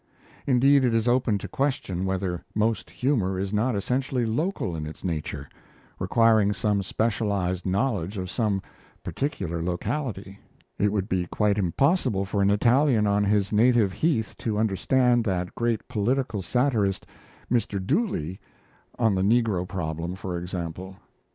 Indeed, 0.47 0.83
it 0.83 0.95
is 0.95 1.07
open 1.07 1.37
to 1.37 1.47
question 1.47 2.05
whether 2.05 2.43
most 2.55 2.89
humour 2.89 3.37
is 3.39 3.53
not 3.53 3.75
essentially 3.75 4.25
local 4.25 4.75
in 4.75 4.87
its 4.87 5.03
nature, 5.03 5.47
requiring 5.99 6.53
some 6.53 6.81
specialized 6.81 7.67
knowledge 7.67 8.17
of 8.17 8.31
some 8.31 8.63
particular 9.03 9.61
locality. 9.61 10.39
It 10.79 10.91
would 10.91 11.07
be 11.07 11.27
quite 11.27 11.59
impossible 11.59 12.25
for 12.25 12.41
an 12.41 12.49
Italian 12.49 13.05
on 13.05 13.25
his 13.25 13.51
native 13.51 13.93
heath 13.93 14.33
to 14.39 14.57
understand 14.57 15.23
that 15.25 15.53
great 15.53 15.87
political 15.87 16.41
satirist, 16.41 17.05
"Mr. 17.51 17.79
Dooley," 17.85 18.39
on 18.97 19.13
the 19.13 19.21
Negro 19.21 19.67
Problem, 19.67 20.15
for 20.15 20.35
example. 20.35 20.95